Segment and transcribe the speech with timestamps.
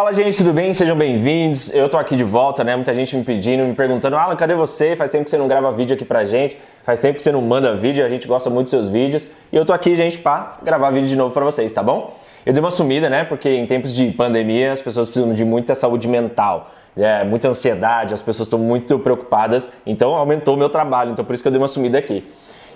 [0.00, 0.72] Fala gente, tudo bem?
[0.72, 1.74] Sejam bem-vindos.
[1.74, 2.74] Eu tô aqui de volta, né?
[2.74, 4.96] Muita gente me pedindo, me perguntando: Alan, cadê você?
[4.96, 7.42] Faz tempo que você não grava vídeo aqui pra gente, faz tempo que você não
[7.42, 9.28] manda vídeo, a gente gosta muito dos seus vídeos.
[9.52, 12.16] E eu tô aqui, gente, pra gravar vídeo de novo pra vocês, tá bom?
[12.46, 13.24] Eu dei uma sumida, né?
[13.24, 18.14] Porque em tempos de pandemia as pessoas precisam de muita saúde mental, é, muita ansiedade,
[18.14, 21.52] as pessoas estão muito preocupadas, então aumentou o meu trabalho, então por isso que eu
[21.52, 22.24] dei uma sumida aqui.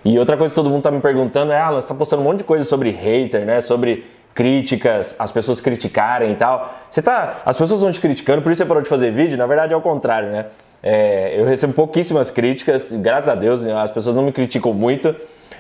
[0.04, 2.26] E outra coisa que todo mundo tá me perguntando é: Alan, você tá postando um
[2.26, 3.62] monte de coisa sobre hater, né?
[3.62, 4.04] Sobre
[4.34, 6.74] críticas, as pessoas criticarem e tal.
[6.90, 9.38] Você tá, as pessoas vão te criticando, por isso você parou de fazer vídeo.
[9.38, 10.46] Na verdade é o contrário, né?
[10.82, 15.14] É, eu recebo pouquíssimas críticas, graças a Deus, as pessoas não me criticam muito.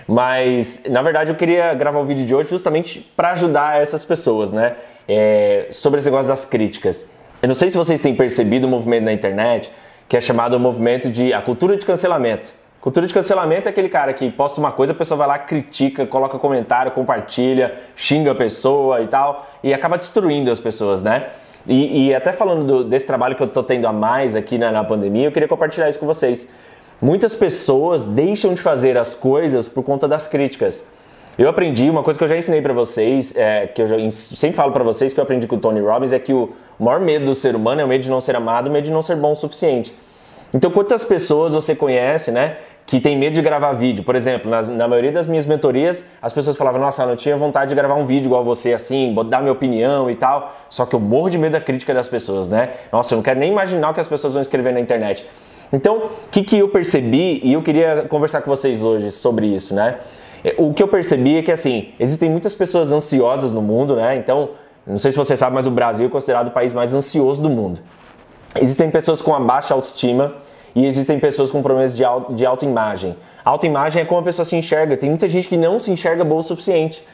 [0.06, 4.52] Mas na verdade eu queria gravar o vídeo de hoje justamente para ajudar essas pessoas,
[4.52, 4.74] né?
[5.08, 7.06] É, sobre esse negócio das críticas.
[7.40, 9.70] Eu não sei se vocês têm percebido o movimento na internet
[10.08, 12.52] que é chamado o movimento de a cultura de cancelamento.
[12.84, 16.04] Cultura de cancelamento é aquele cara que posta uma coisa, a pessoa vai lá, critica,
[16.04, 21.28] coloca comentário, compartilha, xinga a pessoa e tal, e acaba destruindo as pessoas, né?
[21.66, 24.70] E, e até falando do, desse trabalho que eu tô tendo a mais aqui na,
[24.70, 26.46] na pandemia, eu queria compartilhar isso com vocês.
[27.00, 30.84] Muitas pessoas deixam de fazer as coisas por conta das críticas.
[31.38, 34.56] Eu aprendi uma coisa que eu já ensinei para vocês, é, que eu já, sempre
[34.56, 37.24] falo para vocês que eu aprendi com o Tony Robbins, é que o maior medo
[37.24, 39.16] do ser humano é o medo de não ser amado, o medo de não ser
[39.16, 39.94] bom o suficiente.
[40.52, 44.04] Então, quantas pessoas você conhece, né, que tem medo de gravar vídeo.
[44.04, 47.36] Por exemplo, na, na, maioria das minhas mentorias, as pessoas falavam: Nossa, eu não tinha
[47.36, 50.54] vontade de gravar um vídeo igual você, assim, dar minha opinião e tal.
[50.68, 52.70] Só que eu morro de medo da crítica das pessoas, né?
[52.92, 55.26] Nossa, eu não quero nem imaginar o que as pessoas vão escrever na internet.
[55.72, 59.74] Então, o que, que eu percebi, e eu queria conversar com vocês hoje sobre isso,
[59.74, 59.96] né?
[60.44, 64.16] É, o que eu percebi é que, assim, existem muitas pessoas ansiosas no mundo, né?
[64.16, 64.50] Então,
[64.86, 67.48] não sei se você sabe, mas o Brasil é considerado o país mais ansioso do
[67.48, 67.80] mundo.
[68.60, 70.34] Existem pessoas com a baixa autoestima
[70.74, 73.16] e existem pessoas com problemas de, auto, de autoimagem.
[73.44, 74.96] Autoimagem é como a pessoa se enxerga.
[74.96, 77.04] Tem muita gente que não se enxerga boa o suficiente.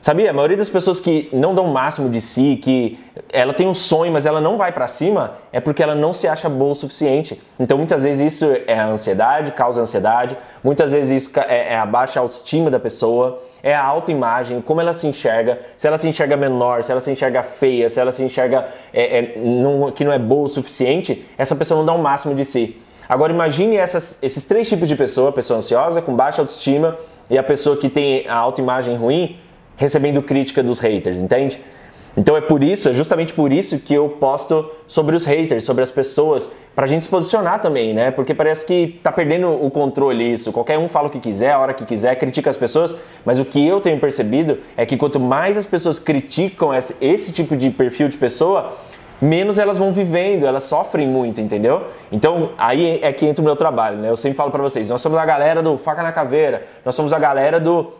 [0.00, 0.30] Sabia?
[0.30, 2.98] A maioria das pessoas que não dão o máximo de si, que
[3.30, 6.26] ela tem um sonho, mas ela não vai para cima, é porque ela não se
[6.26, 7.38] acha boa o suficiente.
[7.58, 10.38] Então, muitas vezes isso é a ansiedade, causa ansiedade.
[10.64, 14.94] Muitas vezes isso é, é a baixa autoestima da pessoa, é a autoimagem, como ela
[14.94, 15.58] se enxerga.
[15.76, 19.18] Se ela se enxerga menor, se ela se enxerga feia, se ela se enxerga é,
[19.18, 22.44] é, não, que não é boa o suficiente, essa pessoa não dá o máximo de
[22.46, 22.80] si.
[23.10, 26.96] Agora imagine essas, esses três tipos de pessoa, a pessoa ansiosa, com baixa autoestima
[27.28, 29.36] e a pessoa que tem a autoimagem ruim,
[29.76, 31.60] recebendo crítica dos haters, entende?
[32.16, 35.82] Então é por isso, é justamente por isso que eu posto sobre os haters, sobre
[35.82, 38.12] as pessoas, pra gente se posicionar também, né?
[38.12, 40.52] Porque parece que tá perdendo o controle isso.
[40.52, 42.94] Qualquer um fala o que quiser, a hora que quiser, critica as pessoas,
[43.24, 47.32] mas o que eu tenho percebido é que quanto mais as pessoas criticam esse, esse
[47.32, 48.76] tipo de perfil de pessoa,
[49.20, 51.88] menos elas vão vivendo, elas sofrem muito, entendeu?
[52.10, 54.08] Então aí é que entra o meu trabalho, né?
[54.08, 57.12] Eu sempre falo para vocês, nós somos a galera do faca na caveira, nós somos
[57.12, 57.92] a galera do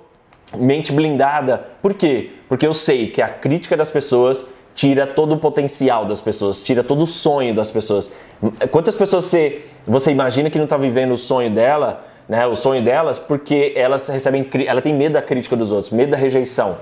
[0.56, 1.62] mente blindada.
[1.82, 2.30] Por quê?
[2.48, 6.82] Porque eu sei que a crítica das pessoas tira todo o potencial das pessoas, tira
[6.82, 8.10] todo o sonho das pessoas.
[8.70, 12.46] Quantas pessoas você, você imagina que não está vivendo o sonho dela, né?
[12.46, 16.16] O sonho delas, porque elas recebem, ela tem medo da crítica dos outros, medo da
[16.16, 16.78] rejeição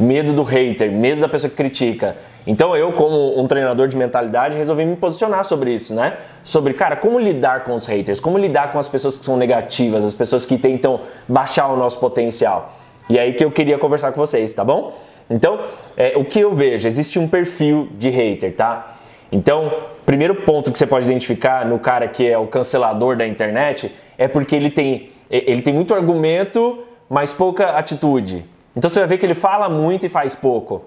[0.00, 2.16] medo do hater, medo da pessoa que critica.
[2.46, 6.16] Então eu, como um treinador de mentalidade, resolvi me posicionar sobre isso, né?
[6.42, 10.04] Sobre, cara, como lidar com os haters, como lidar com as pessoas que são negativas,
[10.04, 12.72] as pessoas que tentam baixar o nosso potencial.
[13.08, 14.92] E aí que eu queria conversar com vocês, tá bom?
[15.28, 15.60] Então,
[15.96, 16.88] é, o que eu vejo?
[16.88, 18.96] Existe um perfil de hater, tá?
[19.30, 19.72] Então,
[20.04, 24.26] primeiro ponto que você pode identificar no cara que é o cancelador da internet é
[24.26, 28.44] porque ele tem, ele tem muito argumento, mas pouca atitude.
[28.76, 30.84] Então você vai ver que ele fala muito e faz pouco.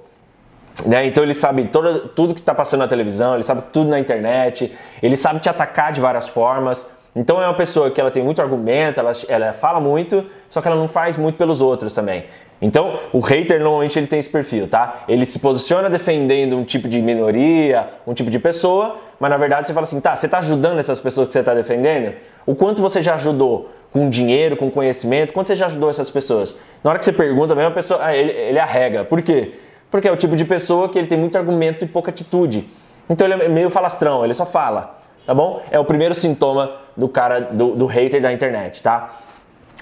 [0.85, 1.05] Né?
[1.05, 4.75] Então ele sabe todo, tudo que está passando na televisão, ele sabe tudo na internet,
[5.01, 6.89] ele sabe te atacar de várias formas.
[7.15, 10.67] Então é uma pessoa que ela tem muito argumento, ela, ela fala muito, só que
[10.67, 12.25] ela não faz muito pelos outros também.
[12.61, 15.03] Então o hater normalmente ele tem esse perfil, tá?
[15.07, 19.67] Ele se posiciona defendendo um tipo de minoria, um tipo de pessoa, mas na verdade
[19.67, 22.15] você fala assim, tá, você está ajudando essas pessoas que você está defendendo?
[22.45, 23.69] O quanto você já ajudou?
[23.93, 25.31] com dinheiro, com conhecimento?
[25.31, 26.55] Quanto você já ajudou essas pessoas?
[26.83, 29.05] Na hora que você pergunta, a mesma pessoa, ah, ele, ele arrega.
[29.05, 29.53] Por quê?
[29.91, 32.67] Porque é o tipo de pessoa que ele tem muito argumento e pouca atitude.
[33.07, 35.61] Então ele é meio falastrão, ele só fala, tá bom?
[35.71, 39.19] É o primeiro sintoma do cara, do, do hater da internet, tá?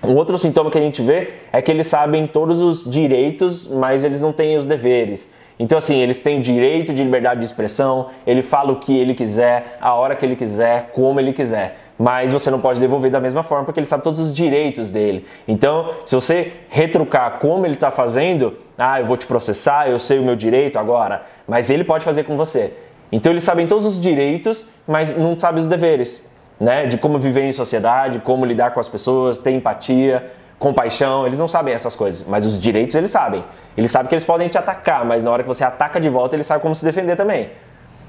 [0.03, 4.03] Um outro sintoma que a gente vê é que eles sabem todos os direitos, mas
[4.03, 5.29] eles não têm os deveres.
[5.59, 9.13] Então, assim, eles têm o direito de liberdade de expressão, ele fala o que ele
[9.13, 13.19] quiser, a hora que ele quiser, como ele quiser mas você não pode devolver da
[13.19, 15.23] mesma forma porque ele sabe todos os direitos dele.
[15.47, 20.17] Então, se você retrucar como ele está fazendo, ah, eu vou te processar, eu sei
[20.17, 22.73] o meu direito agora, mas ele pode fazer com você.
[23.11, 26.29] Então, eles sabem todos os direitos, mas não sabem os deveres,
[26.59, 26.85] né?
[26.85, 30.31] De como viver em sociedade, como lidar com as pessoas, ter empatia,
[30.61, 33.43] compaixão, eles não sabem essas coisas, mas os direitos eles sabem.
[33.75, 36.35] Eles sabem que eles podem te atacar, mas na hora que você ataca de volta,
[36.35, 37.49] eles sabem como se defender também.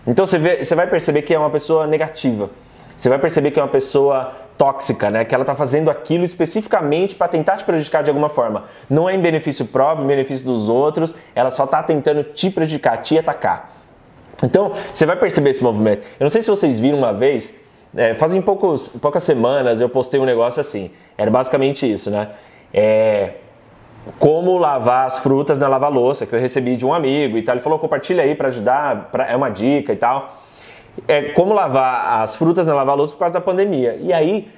[0.06, 2.50] Então você, vê, você vai perceber que é uma pessoa negativa.
[2.94, 5.25] Você vai perceber que é uma pessoa tóxica, né?
[5.25, 8.64] Que ela está fazendo aquilo especificamente para tentar te prejudicar de alguma forma.
[8.88, 12.98] Não é em benefício próprio, em benefício dos outros, ela só está tentando te prejudicar,
[12.98, 13.81] te atacar.
[14.43, 16.03] Então, você vai perceber esse movimento.
[16.19, 17.55] Eu não sei se vocês viram uma vez,
[17.94, 20.91] é, fazem poucos, poucas semanas eu postei um negócio assim.
[21.17, 22.29] Era basicamente isso, né?
[22.73, 23.35] É,
[24.19, 27.55] como lavar as frutas na lava-louça, que eu recebi de um amigo e tal.
[27.55, 30.37] Ele falou, compartilha aí para ajudar, pra, é uma dica e tal.
[31.06, 33.97] É como lavar as frutas na lava-louça por causa da pandemia.
[34.00, 34.50] E aí,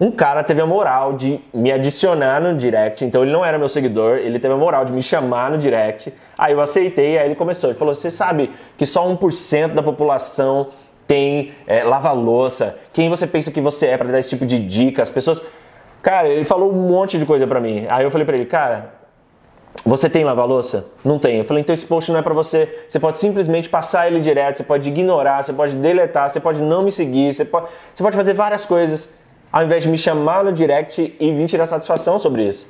[0.00, 3.68] um cara teve a moral de me adicionar no direct, então ele não era meu
[3.68, 6.12] seguidor, ele teve a moral de me chamar no direct.
[6.36, 7.70] Aí eu aceitei, aí ele começou.
[7.70, 10.68] Ele falou: Você sabe que só 1% da população
[11.04, 12.78] tem é, lava-louça?
[12.92, 15.02] Quem você pensa que você é para dar esse tipo de dica?
[15.02, 15.42] As pessoas.
[16.00, 17.84] Cara, ele falou um monte de coisa para mim.
[17.88, 18.94] Aí eu falei para ele: Cara,
[19.84, 20.86] você tem lava-louça?
[21.04, 21.38] Não tem.
[21.38, 22.84] Eu falei, então esse post não é para você.
[22.88, 26.82] Você pode simplesmente passar ele direto, você pode ignorar, você pode deletar, você pode não
[26.82, 29.12] me seguir, você pode, você pode fazer várias coisas
[29.52, 32.66] ao invés de me chamar no direct e vir tirar satisfação sobre isso.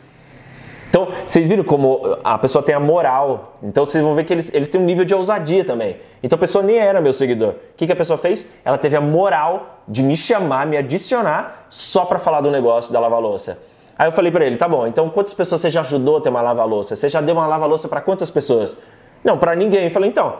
[0.88, 3.58] Então, vocês viram como a pessoa tem a moral.
[3.62, 5.98] Então, vocês vão ver que eles, eles têm um nível de ousadia também.
[6.22, 7.50] Então, a pessoa nem era meu seguidor.
[7.50, 8.46] O que, que a pessoa fez?
[8.64, 13.00] Ela teve a moral de me chamar, me adicionar, só para falar do negócio da
[13.00, 13.58] lava-louça.
[13.98, 16.28] Aí eu falei para ele, tá bom, então quantas pessoas você já ajudou a ter
[16.28, 16.94] uma lava-louça?
[16.94, 18.76] Você já deu uma lava-louça para quantas pessoas?
[19.24, 19.84] Não, para ninguém.
[19.86, 20.36] Eu falei, então,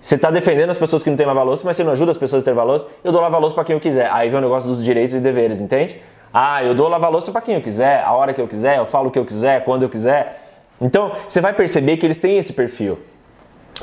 [0.00, 2.42] você está defendendo as pessoas que não têm lava-louça, mas você não ajuda as pessoas
[2.42, 2.86] a ter lava-louça.
[3.02, 4.10] Eu dou lava-louça para quem eu quiser.
[4.12, 6.00] Aí vem o negócio dos direitos e deveres, entende?
[6.32, 9.08] Ah, eu dou lava-louça para quem eu quiser, a hora que eu quiser, eu falo
[9.08, 10.46] o que eu quiser, quando eu quiser.
[10.80, 12.98] Então, você vai perceber que eles têm esse perfil.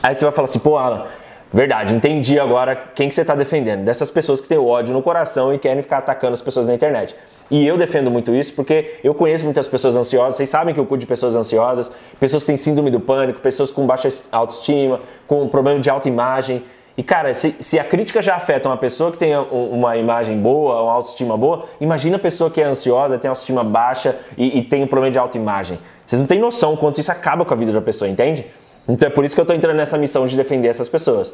[0.01, 1.05] Aí você vai falar assim, pô, Alan,
[1.55, 3.83] verdade, entendi agora quem que você está defendendo.
[3.83, 7.15] Dessas pessoas que têm ódio no coração e querem ficar atacando as pessoas na internet.
[7.49, 10.85] E eu defendo muito isso porque eu conheço muitas pessoas ansiosas, vocês sabem que eu
[10.85, 15.47] cuido de pessoas ansiosas, pessoas que têm síndrome do pânico, pessoas com baixa autoestima, com
[15.47, 16.63] problema de autoimagem.
[16.97, 20.81] E cara, se, se, a crítica já afeta uma pessoa que tem uma imagem boa,
[20.81, 24.83] uma autoestima boa, imagina a pessoa que é ansiosa, tem autoestima baixa e, e tem
[24.83, 25.77] um problema de autoimagem.
[26.05, 28.45] Vocês não têm noção quanto isso acaba com a vida da pessoa, entende?
[28.87, 31.33] Então é por isso que eu estou entrando nessa missão de defender essas pessoas.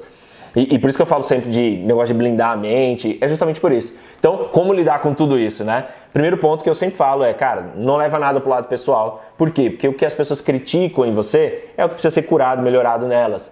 [0.56, 3.28] E, e, por isso que eu falo sempre de negócio de blindar a mente, é
[3.28, 3.96] justamente por isso.
[4.20, 5.86] Então, como lidar com tudo isso, né?
[6.12, 9.24] Primeiro ponto que eu sempre falo é, cara, não leva nada pro lado pessoal.
[9.38, 9.70] Por quê?
[9.70, 13.08] Porque o que as pessoas criticam em você é o que precisa ser curado, melhorado
[13.08, 13.50] nelas.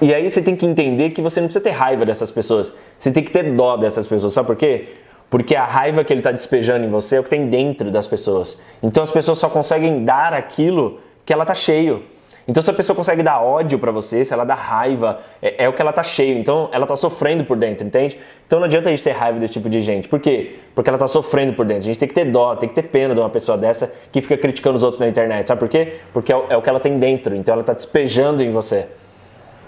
[0.00, 2.72] E aí você tem que entender que você não precisa ter raiva dessas pessoas.
[2.98, 4.32] Você tem que ter dó dessas pessoas.
[4.32, 4.88] Sabe por quê?
[5.28, 8.06] Porque a raiva que ele está despejando em você é o que tem dentro das
[8.06, 8.56] pessoas.
[8.82, 12.02] Então as pessoas só conseguem dar aquilo que ela tá cheio.
[12.48, 15.68] Então, se a pessoa consegue dar ódio para você, se ela dá raiva, é, é,
[15.68, 16.38] o que ela tá cheio.
[16.38, 18.18] Então, ela tá sofrendo por dentro, entende?
[18.46, 20.08] Então, não adianta a gente ter raiva desse tipo de gente.
[20.08, 20.56] Por quê?
[20.74, 21.82] Porque ela tá sofrendo por dentro.
[21.82, 24.22] A gente tem que ter dó, tem que ter pena de uma pessoa dessa que
[24.22, 25.46] fica criticando os outros na internet.
[25.46, 25.96] Sabe por quê?
[26.10, 27.36] Porque é, é o que ela tem dentro.
[27.36, 28.86] Então, ela tá despejando em você.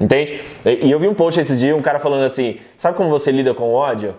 [0.01, 0.41] Entende?
[0.65, 3.53] E eu vi um post esses dias, um cara falando assim: sabe como você lida
[3.53, 4.15] com o ódio?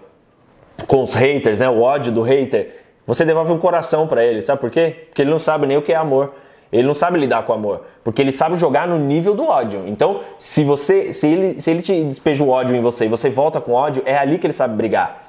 [0.85, 1.67] Com os haters, né?
[1.67, 2.75] O ódio do hater.
[3.07, 5.07] Você devolve um coração para ele, sabe por quê?
[5.07, 6.35] Porque ele não sabe nem o que é amor.
[6.71, 9.83] Ele não sabe lidar com o amor, porque ele sabe jogar no nível do ódio.
[9.87, 13.29] Então, se você, se ele, se ele te despeja o ódio em você e você
[13.29, 15.21] volta com ódio, é ali que ele sabe brigar.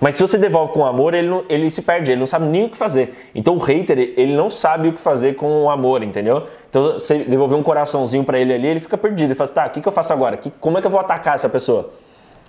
[0.00, 2.64] Mas se você devolve com amor, ele, não, ele se perde, ele não sabe nem
[2.64, 3.30] o que fazer.
[3.34, 6.46] Então o hater, ele não sabe o que fazer com o amor, entendeu?
[6.70, 9.28] Então você devolver um coraçãozinho para ele ali, ele fica perdido.
[9.28, 10.38] Ele fala assim, tá, o que, que eu faço agora?
[10.38, 11.90] Que, como é que eu vou atacar essa pessoa?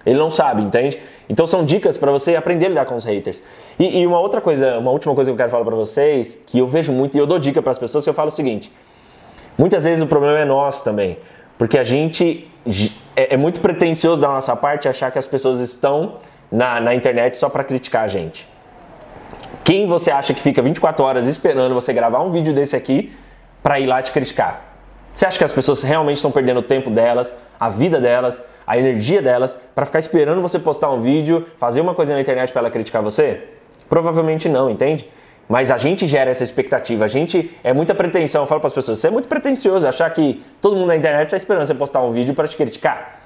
[0.05, 0.99] Ele não sabe, entende?
[1.29, 3.41] Então são dicas para você aprender a lidar com os haters.
[3.79, 6.59] E, e, uma outra coisa, uma última coisa que eu quero falar para vocês, que
[6.59, 8.71] eu vejo muito e eu dou dica para as pessoas, que eu falo o seguinte:
[9.57, 11.17] muitas vezes o problema é nosso também,
[11.57, 12.49] porque a gente
[13.15, 16.15] é, é muito pretensioso da nossa parte achar que as pessoas estão
[16.51, 18.47] na, na internet só para criticar a gente.
[19.63, 23.13] Quem você acha que fica 24 horas esperando você gravar um vídeo desse aqui
[23.61, 24.70] para ir lá te criticar?
[25.13, 28.77] Você acha que as pessoas realmente estão perdendo o tempo delas, a vida delas, a
[28.77, 32.61] energia delas para ficar esperando você postar um vídeo, fazer uma coisa na internet para
[32.61, 33.43] ela criticar você?
[33.89, 35.07] Provavelmente não, entende?
[35.49, 38.43] Mas a gente gera essa expectativa, a gente é muita pretensão.
[38.43, 41.25] Eu falo para as pessoas, você é muito pretensioso achar que todo mundo na internet
[41.25, 43.19] está esperando você postar um vídeo para te criticar.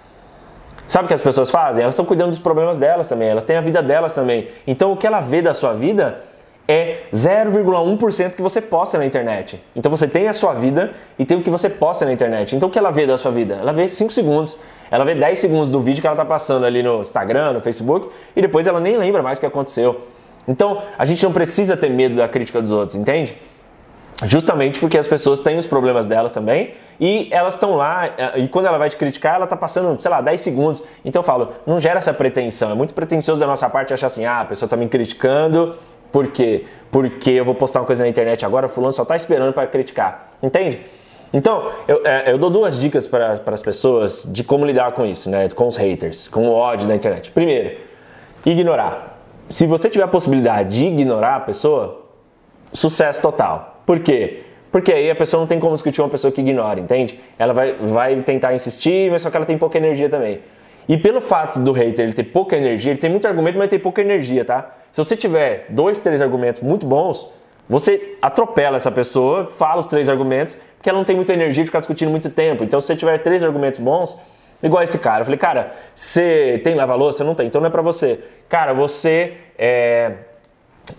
[0.87, 1.83] Sabe o que as pessoas fazem?
[1.83, 4.47] Elas estão cuidando dos problemas delas também, elas têm a vida delas também.
[4.65, 6.19] Então o que ela vê da sua vida
[6.67, 9.61] é 0,1% que você posta na internet.
[9.75, 12.55] Então você tem a sua vida e tem o que você posta na internet.
[12.55, 13.55] Então o que ela vê da sua vida?
[13.55, 14.57] Ela vê 5 segundos.
[14.89, 18.09] Ela vê 10 segundos do vídeo que ela está passando ali no Instagram, no Facebook,
[18.35, 20.01] e depois ela nem lembra mais o que aconteceu.
[20.47, 23.37] Então a gente não precisa ter medo da crítica dos outros, entende?
[24.23, 28.47] Justamente porque as pessoas têm os problemas delas também e elas estão lá eh, e
[28.47, 30.83] quando ela vai te criticar, ela está passando, sei lá, 10 segundos.
[31.03, 32.71] Então eu falo, não gera essa pretensão.
[32.71, 35.75] É muito pretensioso da nossa parte achar assim, ah, a pessoa está me criticando,
[36.11, 36.65] por quê?
[36.91, 40.33] Porque eu vou postar uma coisa na internet agora, fulano só está esperando para criticar.
[40.41, 40.81] Entende?
[41.33, 45.29] Então, eu, é, eu dou duas dicas para as pessoas de como lidar com isso,
[45.29, 45.49] né?
[45.49, 47.31] Com os haters, com o ódio da internet.
[47.31, 47.77] Primeiro,
[48.45, 49.19] ignorar.
[49.49, 52.05] Se você tiver a possibilidade de ignorar a pessoa,
[52.71, 53.81] sucesso total.
[53.85, 54.43] Por quê?
[54.71, 57.19] Porque aí a pessoa não tem como discutir uma pessoa que ignora, entende?
[57.37, 60.39] Ela vai, vai tentar insistir, mas só que ela tem pouca energia também.
[60.87, 63.79] E pelo fato do hater ele ter pouca energia, ele tem muito argumento, mas tem
[63.79, 64.75] pouca energia, tá?
[64.91, 67.29] Se você tiver dois, três argumentos muito bons,
[67.67, 71.67] você atropela essa pessoa, fala os três argumentos, porque ela não tem muita energia de
[71.67, 72.63] ficar discutindo muito tempo.
[72.63, 74.15] Então, se você tiver três argumentos bons,
[74.61, 77.23] igual esse cara, eu falei, cara, você tem lava-louça?
[77.23, 78.19] Não tem, então não é pra você.
[78.47, 80.11] Cara, você é...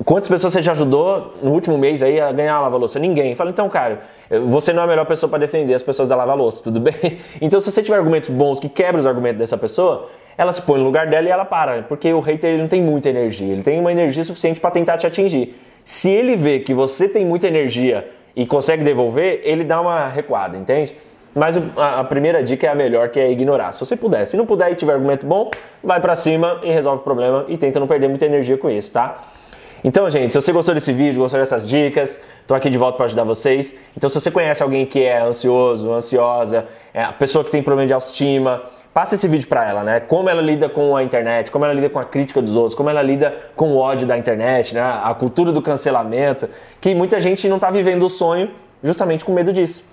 [0.05, 2.99] Quantas pessoas você já ajudou no último mês aí a ganhar a lava-louça?
[2.99, 3.35] Ninguém.
[3.35, 4.01] Fala, então, cara,
[4.47, 6.95] você não é a melhor pessoa para defender as pessoas da lava-louça, tudo bem?
[7.41, 10.79] Então, se você tiver argumentos bons que quebram os argumentos dessa pessoa, ela se põe
[10.79, 13.63] no lugar dela e ela para, porque o hater ele não tem muita energia, ele
[13.63, 15.57] tem uma energia suficiente para tentar te atingir.
[15.85, 20.57] Se ele vê que você tem muita energia e consegue devolver, ele dá uma recuada,
[20.57, 20.95] entende?
[21.35, 23.73] Mas a, primeira dica é a melhor, que é ignorar.
[23.73, 25.51] Se você puder, se não puder e tiver argumento bom,
[25.85, 28.91] vai para cima e resolve o problema e tenta não perder muita energia com isso,
[28.91, 29.23] tá?
[29.85, 33.07] Então, gente, se você gostou desse vídeo, gostou dessas dicas, tô aqui de volta para
[33.07, 33.75] ajudar vocês.
[33.97, 37.87] Então, se você conhece alguém que é ansioso, ansiosa, é a pessoa que tem problema
[37.87, 40.01] de autoestima, passa esse vídeo para ela, né?
[40.01, 42.89] Como ela lida com a internet, como ela lida com a crítica dos outros, como
[42.89, 44.81] ela lida com o ódio da internet, né?
[44.81, 46.49] A cultura do cancelamento,
[46.81, 48.51] que muita gente não tá vivendo o sonho
[48.83, 49.85] justamente com medo disso.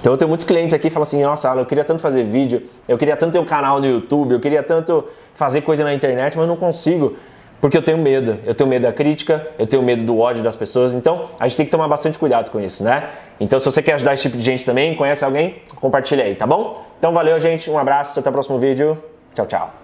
[0.00, 2.62] Então eu tenho muitos clientes aqui que falam assim, nossa, eu queria tanto fazer vídeo,
[2.88, 5.04] eu queria tanto ter um canal no YouTube, eu queria tanto
[5.34, 7.14] fazer coisa na internet, mas não consigo.
[7.62, 8.40] Porque eu tenho medo.
[8.44, 10.92] Eu tenho medo da crítica, eu tenho medo do ódio das pessoas.
[10.92, 13.08] Então, a gente tem que tomar bastante cuidado com isso, né?
[13.38, 16.44] Então, se você quer ajudar esse tipo de gente também, conhece alguém, compartilha aí, tá
[16.44, 16.84] bom?
[16.98, 17.70] Então, valeu, gente.
[17.70, 18.18] Um abraço.
[18.18, 19.00] Até o próximo vídeo.
[19.32, 19.81] Tchau, tchau.